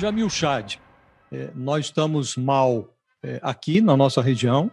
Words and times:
Jamil 0.00 0.30
Chad, 0.30 0.76
é, 1.30 1.50
nós 1.54 1.84
estamos 1.84 2.34
mal 2.34 2.88
é, 3.22 3.38
aqui 3.42 3.82
na 3.82 3.94
nossa 3.94 4.22
região, 4.22 4.70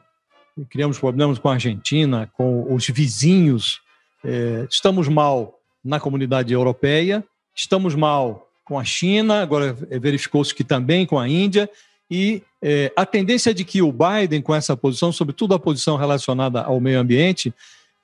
criamos 0.69 0.97
problemas 0.97 1.37
com 1.37 1.49
a 1.49 1.53
Argentina, 1.55 2.31
com 2.31 2.73
os 2.73 2.87
vizinhos, 2.87 3.81
é, 4.23 4.65
estamos 4.71 5.09
mal 5.09 5.59
na 5.83 5.99
comunidade 5.99 6.53
europeia, 6.53 7.25
estamos 7.53 7.93
mal 7.93 8.47
com 8.63 8.79
a 8.79 8.85
China, 8.85 9.41
agora 9.41 9.73
verificou-se 9.73 10.55
que 10.55 10.63
também 10.63 11.05
com 11.05 11.19
a 11.19 11.27
Índia, 11.27 11.69
e 12.09 12.41
é, 12.61 12.93
a 12.95 13.05
tendência 13.05 13.53
de 13.53 13.65
que 13.65 13.81
o 13.81 13.91
Biden, 13.91 14.41
com 14.41 14.55
essa 14.55 14.77
posição, 14.77 15.11
sobretudo 15.11 15.53
a 15.53 15.59
posição 15.59 15.97
relacionada 15.97 16.61
ao 16.61 16.79
meio 16.79 17.01
ambiente, 17.01 17.53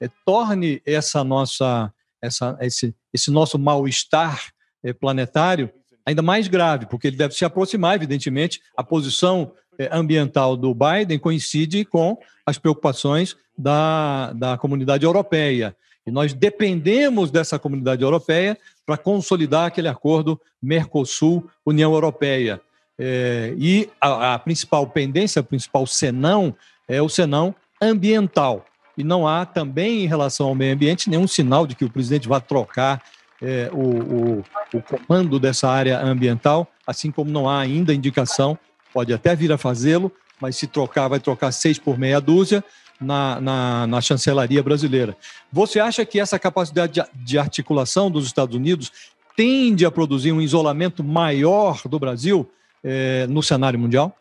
é, 0.01 0.09
torne 0.25 0.81
essa 0.85 1.23
nossa, 1.23 1.89
essa, 2.21 2.57
esse, 2.59 2.93
esse 3.13 3.31
nosso 3.31 3.57
mal-estar 3.57 4.51
é, 4.83 4.91
planetário 4.91 5.71
ainda 6.05 6.21
mais 6.21 6.47
grave, 6.47 6.85
porque 6.85 7.07
ele 7.07 7.17
deve 7.17 7.33
se 7.33 7.45
aproximar, 7.45 7.95
evidentemente, 7.95 8.61
a 8.75 8.83
posição 8.83 9.51
é, 9.77 9.89
ambiental 9.91 10.55
do 10.55 10.73
Biden 10.73 11.19
coincide 11.19 11.85
com 11.85 12.17
as 12.45 12.57
preocupações 12.57 13.35
da, 13.57 14.33
da 14.33 14.57
comunidade 14.57 15.05
europeia. 15.05 15.75
E 16.05 16.11
nós 16.11 16.33
dependemos 16.33 17.31
dessa 17.31 17.57
comunidade 17.57 18.03
europeia 18.03 18.57
para 18.85 18.97
consolidar 18.97 19.67
aquele 19.67 19.87
acordo 19.87 20.39
Mercosul-União 20.61 21.93
Europeia. 21.93 22.61
É, 22.99 23.53
e 23.57 23.89
a, 23.99 24.33
a, 24.33 24.39
principal 24.39 24.85
pendência, 24.87 25.41
o 25.41 25.45
principal 25.45 25.87
senão, 25.87 26.55
é 26.87 27.01
o 27.01 27.07
senão 27.07 27.55
ambiental. 27.81 28.65
E 28.97 29.03
não 29.03 29.27
há 29.27 29.45
também, 29.45 30.03
em 30.03 30.07
relação 30.07 30.47
ao 30.47 30.55
meio 30.55 30.73
ambiente, 30.73 31.09
nenhum 31.09 31.27
sinal 31.27 31.65
de 31.65 31.75
que 31.75 31.85
o 31.85 31.89
presidente 31.89 32.27
vá 32.27 32.39
trocar 32.39 33.01
é, 33.43 33.69
o, 33.71 33.77
o, 33.77 34.43
o, 34.73 34.81
comando 34.81 35.39
dessa 35.39 35.69
área 35.69 35.99
ambiental, 35.99 36.67
assim 36.87 37.11
como 37.11 37.29
não 37.29 37.47
há 37.47 37.59
ainda 37.59 37.93
indicação, 37.93 38.57
pode 38.93 39.13
até 39.13 39.35
vir 39.35 39.51
a 39.51 39.57
fazê-lo, 39.57 40.11
mas 40.39 40.55
se 40.55 40.65
trocar, 40.65 41.07
vai 41.07 41.19
trocar 41.19 41.51
seis 41.51 41.77
por 41.77 41.97
meia 41.97 42.19
dúzia 42.19 42.63
na, 42.99 43.39
na, 43.41 43.87
na 43.87 44.01
chancelaria 44.01 44.63
brasileira. 44.63 45.15
Você 45.51 45.79
acha 45.79 46.05
que 46.05 46.19
essa 46.19 46.39
capacidade 46.39 46.93
de, 46.93 47.03
de 47.13 47.37
articulação 47.37 48.09
dos 48.09 48.25
Estados 48.25 48.55
Unidos 48.55 48.91
tende 49.35 49.85
a 49.85 49.91
produzir 49.91 50.31
um 50.31 50.41
isolamento 50.41 51.03
maior 51.03 51.81
do 51.85 51.99
Brasil? 51.99 52.49
é, 52.83 53.25
no 53.27 53.41
cenário 53.41 53.79
mundial? 53.79 54.15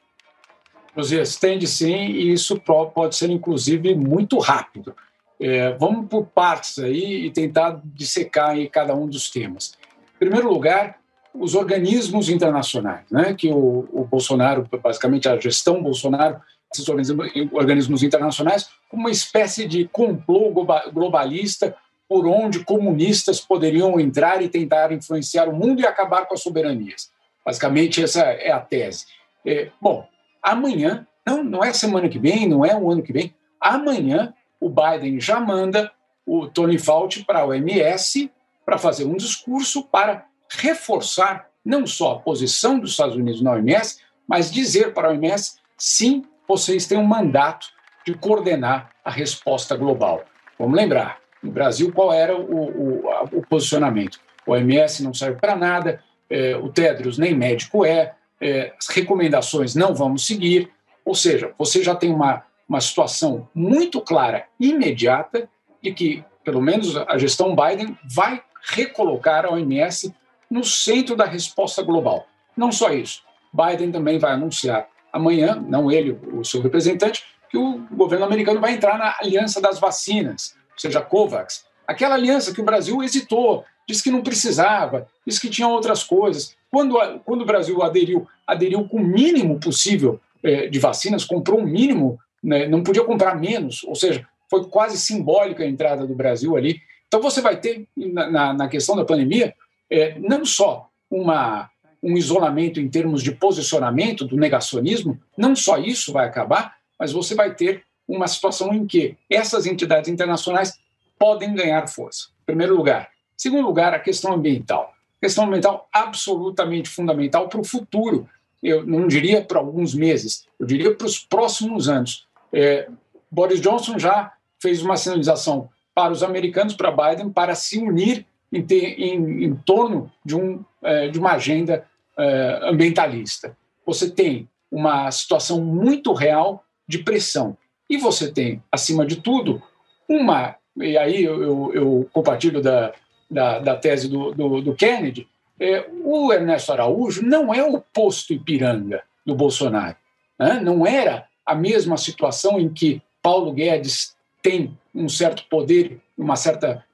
Tende 1.41 1.67
sim, 1.67 1.95
e 1.95 2.33
isso 2.33 2.61
pode 2.61 3.17
ser, 3.17 3.31
inclusive, 3.31 3.95
muito 3.95 4.39
rápido. 4.39 4.95
É, 5.43 5.73
vamos 5.73 6.09
por 6.09 6.27
partes 6.27 6.79
aí 6.79 7.27
e 7.27 7.31
tentar 7.31 7.81
dissecar 7.85 8.51
aí 8.51 8.69
cada 8.69 8.95
um 8.95 9.09
dos 9.09 9.29
temas. 9.29 9.73
Em 10.15 10.19
primeiro 10.21 10.49
lugar, 10.49 10.99
os 11.35 11.57
organismos 11.57 12.29
internacionais, 12.29 13.11
né, 13.11 13.35
que 13.35 13.49
o, 13.49 13.89
o 13.93 14.05
Bolsonaro, 14.05 14.69
basicamente 14.81 15.29
a 15.29 15.37
gestão 15.37 15.83
Bolsonaro, 15.83 16.41
esses 16.73 16.89
organismos, 16.89 17.29
organismos 17.53 18.03
internacionais, 18.05 18.69
uma 18.93 19.11
espécie 19.11 19.67
de 19.67 19.89
complô 19.89 20.53
globalista 20.93 21.75
por 22.09 22.27
onde 22.27 22.65
comunistas 22.65 23.41
poderiam 23.41 23.99
entrar 23.99 24.43
e 24.43 24.49
tentar 24.49 24.93
influenciar 24.93 25.49
o 25.49 25.57
mundo 25.57 25.81
e 25.81 25.87
acabar 25.87 26.27
com 26.27 26.35
as 26.35 26.43
soberanias. 26.43 27.11
Basicamente, 27.45 28.03
essa 28.03 28.21
é 28.21 28.53
a 28.53 28.61
tese. 28.61 29.07
É, 29.45 29.71
bom, 29.81 30.07
amanhã, 30.41 31.05
não, 31.27 31.43
não 31.43 31.65
é 31.65 31.73
semana 31.73 32.09
que 32.09 32.19
vem, 32.19 32.49
não 32.49 32.65
é 32.65 32.77
o 32.77 32.91
ano 32.91 33.03
que 33.03 33.13
vem, 33.13 33.35
amanhã 33.61 34.33
o 34.63 34.69
Biden 34.71 35.21
já 35.21 35.41
manda 35.41 35.91
o 36.25 36.47
Tony 36.47 36.79
Fauci 36.79 37.25
para 37.25 37.41
a 37.41 37.47
OMS 37.47 38.31
para 38.65 38.79
fazer 38.79 39.05
um 39.05 39.17
discurso 39.17 39.83
para 39.83 40.25
reforçar 40.49 41.49
não 41.65 41.85
só 41.85 42.13
a 42.13 42.19
posição 42.21 42.79
dos 42.79 42.93
Estados 42.93 43.17
Unidos 43.17 43.43
na 43.43 43.53
OMS, 43.53 43.99
mas 44.27 44.53
dizer 44.53 44.95
para 44.95 45.09
a 45.09 45.11
OMS: 45.11 45.57
sim, 45.77 46.25
vocês 46.47 46.87
têm 46.87 46.97
um 46.97 47.05
mandato 47.05 47.67
de 48.07 48.15
coordenar 48.15 48.91
a 49.05 49.11
resposta 49.11 49.77
global. 49.77 50.25
Vamos 50.57 50.77
lembrar, 50.77 51.19
no 51.43 51.51
Brasil, 51.51 51.93
qual 51.93 52.13
era 52.13 52.37
o, 52.37 53.03
o, 53.03 53.05
o 53.33 53.47
posicionamento? 53.49 54.21
O 54.47 54.53
OMS 54.53 55.03
não 55.03 55.13
serve 55.13 55.41
para 55.41 55.57
nada, 55.57 56.01
é, 56.31 56.57
o 56.57 56.69
Tedros 56.69 57.19
nem 57.19 57.35
médico 57.35 57.85
é, 57.85 58.15
é, 58.41 58.73
as 58.79 58.89
recomendações 58.89 59.75
não 59.75 59.93
vamos 59.93 60.25
seguir, 60.25 60.71
ou 61.05 61.15
seja, 61.15 61.53
você 61.59 61.83
já 61.83 61.97
tem 61.97 62.13
uma, 62.13 62.45
uma 62.73 62.81
situação 62.81 63.47
muito 63.55 64.01
clara, 64.01 64.47
imediata, 64.59 65.47
de 65.83 65.93
que, 65.93 66.25
pelo 66.43 66.63
menos, 66.63 66.97
a 66.97 67.19
gestão 67.19 67.55
Biden 67.55 67.99
vai 68.15 68.43
recolocar 68.75 69.45
a 69.45 69.51
OMS 69.51 70.15
no 70.51 70.65
centro 70.65 71.15
da 71.15 71.27
resposta 71.27 71.83
global. 71.83 72.27
Não 72.57 72.73
só 72.73 72.91
isso, 72.91 73.23
Biden 73.53 73.93
também 73.93 74.19
vai 74.19 74.33
anunciar 74.33 74.89
amanhã, 75.13 75.63
não 75.69 75.93
ele, 75.93 76.19
o 76.33 76.43
seu 76.43 76.63
representante, 76.63 77.23
que 77.51 77.59
o 77.59 77.87
governo 77.91 78.25
americano 78.25 78.59
vai 78.59 78.73
entrar 78.73 78.97
na 78.97 79.17
aliança 79.21 79.61
das 79.61 79.79
vacinas, 79.79 80.57
ou 80.73 80.79
seja, 80.79 81.03
COVAX, 81.03 81.67
aquela 81.87 82.15
aliança 82.15 82.55
que 82.55 82.61
o 82.63 82.65
Brasil 82.65 83.03
hesitou, 83.03 83.67
disse 83.87 84.03
que 84.03 84.11
não 84.11 84.23
precisava, 84.23 85.07
disse 85.27 85.39
que 85.39 85.51
tinha 85.51 85.69
outras 85.69 86.03
coisas. 86.03 86.57
Quando, 86.71 86.97
quando 87.27 87.43
o 87.43 87.47
Brasil 87.47 87.83
aderiu, 87.83 88.27
aderiu 88.47 88.89
com 88.89 88.97
o 88.97 89.07
mínimo 89.07 89.61
possível 89.61 90.19
é, 90.43 90.69
de 90.69 90.79
vacinas, 90.79 91.23
comprou 91.23 91.61
o 91.61 91.63
um 91.63 91.67
mínimo, 91.67 92.19
né, 92.43 92.67
não 92.67 92.83
podia 92.83 93.05
comprar 93.05 93.39
menos, 93.39 93.85
ou 93.85 93.95
seja, 93.95 94.27
foi 94.51 94.65
quase 94.67 94.99
simbólica 94.99 95.63
a 95.63 95.67
entrada 95.67 96.07
do 96.07 96.15
Brasil 96.15 96.57
ali. 96.57 96.81
Então 97.07 97.21
você 97.21 97.41
vai 97.41 97.59
ter, 97.59 97.87
na, 97.97 98.53
na 98.53 98.69
questão 98.69 98.97
da 98.97 99.05
pandemia, 99.05 99.55
é, 99.91 100.19
não 100.19 100.45
só 100.45 100.89
uma, 101.11 101.71
um 102.03 102.17
isolamento 102.17 102.81
em 102.81 102.89
termos 102.89 103.23
de 103.23 103.33
posicionamento 103.33 104.25
do 104.25 104.37
negacionismo, 104.37 105.21
não 105.37 105.55
só 105.55 105.79
isso 105.79 106.13
vai 106.13 106.27
acabar, 106.27 106.77
mas 106.99 107.13
você 107.13 107.35
vai 107.35 107.55
ter 107.55 107.85
uma 108.09 108.27
situação 108.27 108.73
em 108.73 108.87
que 108.87 109.17
essas 109.31 109.67
entidades 109.67 110.11
internacionais 110.11 110.79
podem 111.19 111.55
ganhar 111.55 111.87
força. 111.87 112.29
Em 112.43 112.47
primeiro 112.47 112.75
lugar, 112.75 113.13
Segundo 113.43 113.67
lugar, 113.67 113.93
a 113.93 113.99
questão 113.99 114.35
ambiental. 114.35 114.95
Questão 115.21 115.47
ambiental 115.47 115.89
absolutamente 115.93 116.89
fundamental 116.89 117.49
para 117.49 117.61
o 117.61 117.65
futuro. 117.65 118.29
Eu 118.63 118.87
não 118.87 119.09
diria 119.09 119.43
para 119.43 119.59
alguns 119.59 119.97
meses, 119.97 120.47
eu 120.61 120.65
diria 120.65 120.95
para 120.95 121.09
os 121.09 121.19
próximos 121.19 121.89
anos. 121.89 122.29
É, 122.53 122.89
Boris 123.31 123.61
Johnson 123.61 123.99
já 123.99 124.33
fez 124.61 124.83
uma 124.83 124.97
sinalização 124.97 125.69
para 125.95 126.13
os 126.13 126.23
americanos, 126.23 126.75
para 126.75 126.91
Biden, 126.91 127.31
para 127.31 127.55
se 127.55 127.79
unir 127.79 128.27
em, 128.53 128.63
ter, 128.63 129.01
em, 129.01 129.45
em 129.45 129.55
torno 129.55 130.11
de, 130.25 130.37
um, 130.37 130.65
é, 130.83 131.09
de 131.09 131.19
uma 131.19 131.33
agenda 131.33 131.87
é, 132.19 132.61
ambientalista. 132.63 133.57
Você 133.87 134.11
tem 134.11 134.49
uma 134.71 135.11
situação 135.11 135.61
muito 135.61 136.13
real 136.13 136.65
de 136.87 136.99
pressão. 136.99 137.57
E 137.89 137.99
você 137.99 138.31
tem, 138.31 138.63
acima 138.71 139.05
de 139.05 139.17
tudo, 139.17 139.63
uma. 140.09 140.57
E 140.77 140.97
aí 140.97 141.23
eu, 141.23 141.43
eu, 141.43 141.71
eu 141.75 142.09
compartilho 142.13 142.63
da, 142.63 142.93
da, 143.31 143.59
da 143.59 143.77
tese 143.77 144.09
do, 144.09 144.33
do, 144.33 144.63
do 144.63 144.75
Kennedy, 144.75 145.29
é, 145.61 145.87
o 146.03 146.33
Ernesto 146.33 146.73
Araújo 146.73 147.23
não 147.23 147.53
é 147.53 147.63
o 147.63 147.81
posto 147.81 148.33
Ipiranga 148.33 149.03
do 149.25 149.35
Bolsonaro. 149.35 149.97
Né? 150.39 150.61
Não 150.61 150.87
era 150.87 151.27
a 151.45 151.55
mesma 151.55 151.97
situação 151.97 152.59
em 152.59 152.69
que 152.69 153.03
Paulo 153.23 153.53
Guedes 153.53 154.17
tem 154.43 154.77
um 154.95 155.09
certo 155.09 155.45
poder, 155.49 156.01
uma 156.17 156.37
certa, 156.37 156.85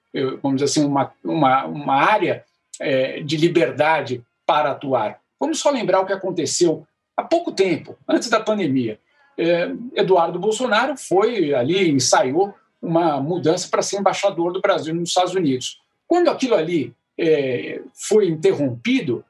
vamos 0.42 0.60
dizer 0.60 0.64
assim, 0.64 0.86
uma, 0.86 1.12
uma, 1.24 1.64
uma 1.66 1.94
área 1.94 2.44
é, 2.80 3.20
de 3.20 3.36
liberdade 3.36 4.22
para 4.46 4.72
atuar. 4.72 5.20
Vamos 5.38 5.58
só 5.58 5.70
lembrar 5.70 6.00
o 6.00 6.06
que 6.06 6.12
aconteceu 6.12 6.86
há 7.16 7.22
pouco 7.22 7.52
tempo, 7.52 7.96
antes 8.08 8.28
da 8.28 8.40
pandemia. 8.40 8.98
É, 9.36 9.70
Eduardo 9.94 10.38
Bolsonaro 10.38 10.96
foi 10.96 11.54
ali, 11.54 11.90
ensaiou 11.90 12.54
uma 12.80 13.20
mudança 13.20 13.68
para 13.68 13.82
ser 13.82 13.98
embaixador 13.98 14.52
do 14.52 14.60
Brasil 14.60 14.94
nos 14.94 15.10
Estados 15.10 15.34
Unidos. 15.34 15.80
Quando 16.06 16.28
aquilo 16.28 16.54
ali 16.54 16.94
é, 17.18 17.80
foi 17.92 18.28
interrompido, 18.28 19.24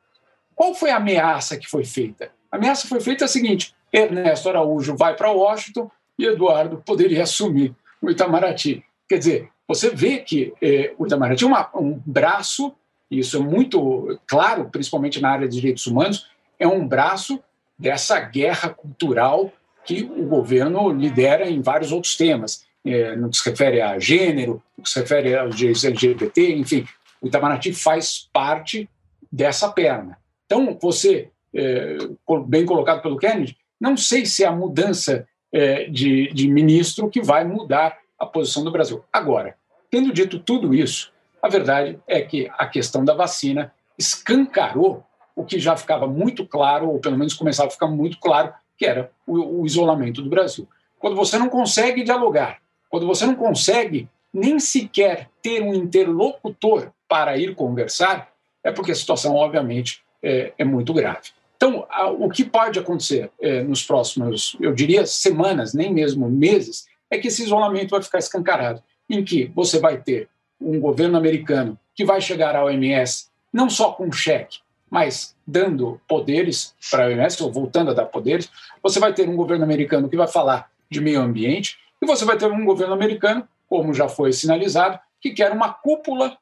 qual 0.55 0.75
foi 0.75 0.91
a 0.91 0.97
ameaça 0.97 1.57
que 1.57 1.67
foi 1.67 1.85
feita? 1.85 2.31
A 2.51 2.57
ameaça 2.57 2.87
foi 2.87 3.01
feita 3.01 3.25
a 3.25 3.29
seguinte: 3.29 3.75
Ernesto 3.93 4.49
Araújo 4.49 4.97
vai 4.97 5.15
para 5.15 5.31
Washington 5.31 5.91
e 6.19 6.27
Eduardo 6.27 6.83
poderia 6.85 7.23
assumir 7.23 7.75
o 8.03 8.11
Itamaraty. 8.11 8.85
Quer 9.09 9.19
dizer, 9.19 9.49
você 9.67 9.91
vê 9.91 10.19
que 10.19 10.53
é, 10.61 10.95
o 10.99 11.07
Itamaraty 11.07 11.45
é 11.45 11.79
um 11.79 12.01
braço, 12.05 12.75
e 13.11 13.19
isso 13.21 13.37
é 13.37 13.41
muito 13.41 14.19
claro, 14.27 14.69
principalmente 14.71 15.21
na 15.21 15.31
área 15.31 15.49
de 15.49 15.57
direitos 15.57 15.87
humanos, 15.87 16.29
é 16.59 16.67
um 16.67 16.87
braço 16.87 17.41
dessa 17.79 18.19
guerra 18.21 18.71
cultural 18.71 19.53
que 19.85 20.03
o 20.03 20.25
governo 20.25 20.91
lidera 20.91 21.49
em 21.49 21.63
vários 21.63 21.93
outros 21.93 22.17
temas 22.17 22.67
é, 22.85 23.17
no 23.17 23.31
que 23.31 23.37
se 23.37 23.49
refere 23.49 23.81
a 23.81 23.99
gênero, 23.99 24.63
no 24.77 24.85
que 24.85 24.91
se 24.91 25.01
refere 25.01 25.37
aos 25.37 25.57
direitos 25.57 25.85
LGBT, 25.85 26.57
enfim, 26.57 26.87
o 27.21 27.27
Itamaraty 27.27 27.73
faz 27.73 28.29
parte 28.33 28.89
dessa 29.31 29.71
perna. 29.71 30.19
Então, 30.47 30.79
você, 30.81 31.31
é, 31.55 31.99
bem 32.47 32.65
colocado 32.65 33.03
pelo 33.03 33.17
Kennedy, 33.17 33.57
não 33.81 33.97
sei 33.97 34.27
se 34.27 34.45
é 34.45 34.47
a 34.47 34.53
mudança 34.53 35.27
é, 35.53 35.85
de, 35.85 36.33
de 36.33 36.49
ministro 36.49 37.09
que 37.09 37.23
vai 37.23 37.45
mudar 37.45 37.99
a 38.19 38.27
posição 38.27 38.65
do 38.65 38.71
Brasil. 38.71 39.05
Agora, 39.13 39.57
tendo 39.91 40.13
dito 40.13 40.39
tudo 40.39 40.75
isso, 40.75 41.13
a 41.43 41.49
verdade 41.49 41.99
é 42.07 42.21
que 42.21 42.51
a 42.59 42.67
questão 42.67 43.05
da 43.05 43.15
vacina 43.15 43.73
escancarou 43.97 45.05
o 45.35 45.45
que 45.45 45.59
já 45.59 45.77
ficava 45.77 46.07
muito 46.07 46.45
claro, 46.45 46.91
ou 46.91 46.99
pelo 46.99 47.17
menos 47.17 47.35
começava 47.35 47.69
a 47.69 47.73
ficar 47.73 47.87
muito 47.87 48.19
claro, 48.19 48.53
que 48.77 48.85
era 48.85 49.11
o, 49.27 49.61
o 49.61 49.67
isolamento 49.67 50.21
do 50.21 50.29
Brasil. 50.29 50.69
Quando 50.99 51.15
você 51.15 51.39
não 51.39 51.49
consegue 51.49 52.03
dialogar, 52.03 52.59
quando 52.91 53.07
você 53.07 53.25
não 53.25 53.37
consegue 53.37 54.09
nem 54.33 54.59
sequer 54.59 55.31
ter 55.41 55.63
um 55.63 55.73
interlocutor 55.75 56.91
para 57.09 57.39
ir 57.39 57.55
conversar, 57.55 58.33
é 58.63 58.73
porque 58.73 58.93
a 58.93 58.95
situação, 58.95 59.35
obviamente, 59.37 60.03
é, 60.23 60.53
é 60.59 60.65
muito 60.65 60.93
grave. 60.93 61.31
Então, 61.59 61.85
o 62.21 62.31
que 62.31 62.45
pode 62.45 62.79
acontecer 62.79 63.33
é, 63.41 63.63
nos 63.63 63.83
próximos, 63.83 64.57
eu 64.61 64.73
diria, 64.73 65.05
semanas, 65.05 65.75
nem 65.75 65.93
mesmo 65.93 66.31
meses, 66.31 66.87
é 67.11 67.19
que 67.19 67.27
esse 67.27 67.43
isolamento 67.43 67.91
vai 67.91 68.03
ficar 68.03 68.19
escancarado, 68.19 68.81
em 69.11 69.25
que 69.25 69.51
você 69.57 69.81
vai 69.81 70.01
ter 70.01 70.29
um 70.61 70.79
governo 70.79 71.19
americano 71.19 71.77
que 71.97 72.05
vai 72.05 72.21
chegar 72.21 72.55
à 72.55 72.65
OMS 72.65 73.29
não 73.53 73.69
só 73.69 73.91
com 73.93 74.13
cheque, 74.13 74.61
mas 74.89 75.35
dando 75.45 76.01
poderes 76.07 76.77
para 76.91 77.07
a 77.07 77.09
OMS, 77.09 77.43
ou 77.43 77.53
voltando 77.53 77.91
a 77.91 77.95
dar 77.95 78.07
poderes, 78.07 78.49
você 78.81 79.01
vai 79.01 79.13
ter 79.13 79.29
um 79.29 79.35
governo 79.35 79.65
americano 79.65 80.09
que 80.09 80.17
vai 80.17 80.29
falar 80.29 80.71
de 80.89 81.01
meio 81.01 81.21
ambiente, 81.21 81.77
e 82.01 82.07
você 82.07 82.25
vai 82.25 82.39
ter 82.39 82.47
um 82.47 82.65
governo 82.65 82.95
americano, 82.95 83.47
como 83.69 83.93
já 83.93 84.09
foi 84.09 84.33
sinalizado, 84.33 84.99
que 85.21 85.31
quer 85.31 85.51
uma 85.51 85.73
cúpula 85.73 86.39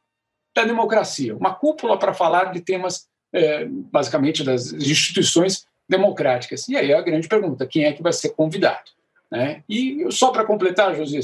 da 0.55 0.65
democracia, 0.65 1.37
uma 1.37 1.55
cúpula 1.55 1.99
para 1.99 2.13
falar 2.13 2.53
de 2.53 2.61
temas, 2.61 3.09
é, 3.37 3.67
basicamente, 3.67 4.43
das 4.43 4.73
instituições 4.73 5.67
democráticas. 5.89 6.69
E 6.69 6.77
aí 6.77 6.93
a 6.93 7.01
grande 7.01 7.29
pergunta: 7.29 7.67
quem 7.67 7.85
é 7.85 7.93
que 7.93 8.03
vai 8.03 8.13
ser 8.13 8.31
convidado? 8.31 8.91
Né? 9.31 9.63
E 9.69 10.07
só 10.11 10.31
para 10.31 10.45
completar, 10.45 10.95
José, 10.97 11.21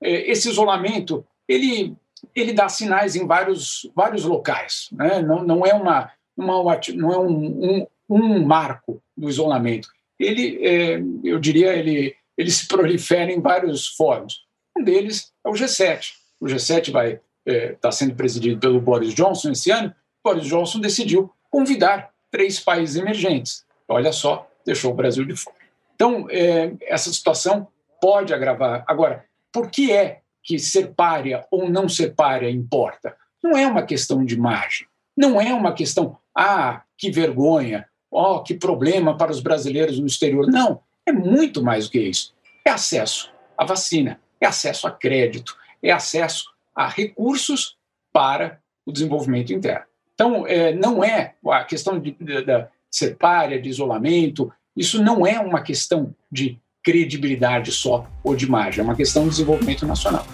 é, 0.00 0.30
esse 0.30 0.48
isolamento 0.48 1.24
ele, 1.48 1.94
ele 2.34 2.52
dá 2.52 2.68
sinais 2.68 3.16
em 3.16 3.26
vários, 3.26 3.90
vários 3.94 4.24
locais. 4.24 4.88
Né? 4.92 5.20
Não, 5.22 5.44
não 5.44 5.66
é, 5.66 5.74
uma, 5.74 6.10
uma, 6.36 6.80
não 6.94 7.12
é 7.12 7.18
um, 7.18 7.64
um, 7.64 7.86
um 8.08 8.44
marco 8.44 9.02
do 9.16 9.28
isolamento. 9.28 9.88
Ele, 10.18 10.66
é, 10.66 11.02
eu 11.24 11.38
diria, 11.38 11.74
ele 11.74 12.16
ele 12.36 12.50
se 12.50 12.68
prolifera 12.68 13.32
em 13.32 13.40
vários 13.40 13.86
fóruns. 13.88 14.44
Um 14.76 14.84
deles 14.84 15.32
é 15.44 15.48
o 15.48 15.52
G7. 15.52 16.12
O 16.40 16.46
G7 16.46 16.90
vai 16.90 17.12
estar 17.12 17.22
é, 17.46 17.72
tá 17.74 17.90
sendo 17.90 18.14
presidido 18.14 18.60
pelo 18.60 18.80
Boris 18.80 19.14
Johnson 19.14 19.52
esse 19.52 19.70
ano. 19.70 19.94
Boris 20.22 20.46
Johnson 20.46 20.80
decidiu 20.80 21.32
convidar 21.56 22.10
três 22.30 22.60
países 22.60 22.96
emergentes. 22.96 23.64
Olha 23.88 24.12
só, 24.12 24.46
deixou 24.62 24.92
o 24.92 24.94
Brasil 24.94 25.24
de 25.24 25.34
fora. 25.34 25.56
Então, 25.94 26.26
é, 26.28 26.74
essa 26.82 27.10
situação 27.10 27.66
pode 27.98 28.34
agravar. 28.34 28.84
Agora, 28.86 29.24
por 29.50 29.70
que 29.70 29.90
é 29.90 30.20
que 30.42 30.58
ser 30.58 30.92
párea 30.94 31.46
ou 31.50 31.66
não 31.66 31.88
ser 31.88 32.14
párea 32.14 32.50
importa? 32.50 33.16
Não 33.42 33.56
é 33.56 33.66
uma 33.66 33.82
questão 33.82 34.22
de 34.22 34.34
imagem. 34.34 34.86
Não 35.16 35.40
é 35.40 35.54
uma 35.54 35.72
questão, 35.72 36.18
ah, 36.36 36.82
que 36.94 37.10
vergonha, 37.10 37.88
oh, 38.10 38.42
que 38.42 38.52
problema 38.52 39.16
para 39.16 39.32
os 39.32 39.40
brasileiros 39.40 39.98
no 39.98 40.06
exterior. 40.06 40.46
Não, 40.48 40.82
é 41.06 41.12
muito 41.12 41.62
mais 41.62 41.86
do 41.86 41.92
que 41.92 42.00
isso. 42.00 42.34
É 42.66 42.70
acesso 42.70 43.32
à 43.56 43.64
vacina, 43.64 44.20
é 44.38 44.46
acesso 44.46 44.86
a 44.86 44.90
crédito, 44.90 45.56
é 45.82 45.90
acesso 45.90 46.52
a 46.74 46.86
recursos 46.86 47.78
para 48.12 48.60
o 48.84 48.92
desenvolvimento 48.92 49.54
interno. 49.54 49.86
Então, 50.16 50.46
é, 50.46 50.72
não 50.72 51.04
é 51.04 51.34
a 51.46 51.62
questão 51.62 52.00
de, 52.00 52.16
de, 52.18 52.42
de 52.42 52.66
ser 52.90 53.16
párea, 53.16 53.60
de 53.60 53.68
isolamento, 53.68 54.50
isso 54.74 55.02
não 55.02 55.26
é 55.26 55.38
uma 55.38 55.60
questão 55.60 56.14
de 56.32 56.58
credibilidade 56.82 57.70
só 57.70 58.06
ou 58.24 58.34
de 58.34 58.46
imagem, 58.46 58.80
é 58.80 58.82
uma 58.82 58.96
questão 58.96 59.24
de 59.24 59.30
desenvolvimento 59.30 59.86
nacional. 59.86 60.26